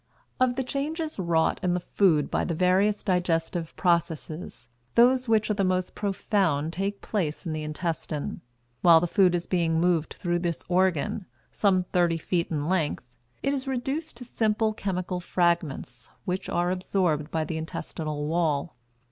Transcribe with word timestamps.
Of 0.39 0.55
the 0.55 0.63
changes 0.63 1.19
wrought 1.19 1.59
in 1.61 1.75
the 1.75 1.79
food 1.79 2.31
by 2.31 2.43
the 2.43 2.55
various 2.55 3.03
digestive 3.03 3.75
processes, 3.75 4.67
those 4.95 5.29
which 5.29 5.51
are 5.51 5.53
the 5.53 5.63
most 5.63 5.93
profound 5.93 6.73
take 6.73 7.01
place 7.01 7.45
in 7.45 7.53
the 7.53 7.61
intestine. 7.61 8.41
While 8.81 8.99
the 8.99 9.05
food 9.05 9.35
is 9.35 9.45
being 9.45 9.79
moved 9.79 10.15
through 10.15 10.39
this 10.39 10.63
organ 10.67 11.27
some 11.51 11.83
thirty 11.83 12.17
feet 12.17 12.49
in 12.49 12.67
length 12.67 13.15
it 13.43 13.53
is 13.53 13.67
reduced 13.67 14.17
to 14.17 14.25
simple 14.25 14.73
chemical 14.73 15.19
fragments, 15.19 16.09
which 16.25 16.49
are 16.49 16.71
absorbed 16.71 17.29
by 17.29 17.43
the 17.43 17.57
intestinal 17.59 18.25
wall. 18.25 18.73